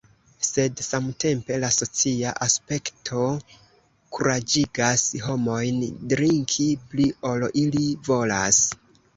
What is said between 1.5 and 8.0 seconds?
la socia aspekto kuraĝigas homojn drinki pli ol ili